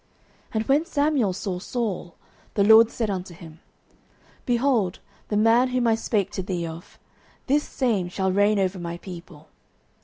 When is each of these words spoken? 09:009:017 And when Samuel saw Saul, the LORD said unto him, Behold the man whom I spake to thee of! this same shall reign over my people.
09:009:017 0.53 0.55
And 0.55 0.67
when 0.67 0.85
Samuel 0.85 1.33
saw 1.33 1.59
Saul, 1.59 2.15
the 2.55 2.63
LORD 2.63 2.89
said 2.89 3.11
unto 3.11 3.35
him, 3.35 3.59
Behold 4.47 4.97
the 5.27 5.37
man 5.37 5.67
whom 5.67 5.85
I 5.85 5.93
spake 5.93 6.31
to 6.31 6.41
thee 6.41 6.65
of! 6.65 6.97
this 7.45 7.61
same 7.67 8.09
shall 8.09 8.31
reign 8.31 8.57
over 8.57 8.79
my 8.79 8.97
people. 8.97 9.49